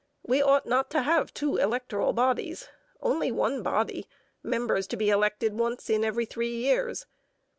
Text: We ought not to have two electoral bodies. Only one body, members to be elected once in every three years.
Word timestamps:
We 0.25 0.41
ought 0.41 0.65
not 0.65 0.89
to 0.89 1.03
have 1.03 1.31
two 1.31 1.57
electoral 1.57 2.11
bodies. 2.11 2.67
Only 3.01 3.31
one 3.31 3.61
body, 3.61 4.07
members 4.41 4.87
to 4.87 4.97
be 4.97 5.11
elected 5.11 5.53
once 5.53 5.91
in 5.91 6.03
every 6.03 6.25
three 6.25 6.55
years. 6.55 7.05